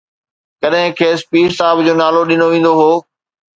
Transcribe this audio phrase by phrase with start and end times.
[0.61, 2.91] ڪڏهن کيس پير صاحب جو نالو ڏنو ويندو هو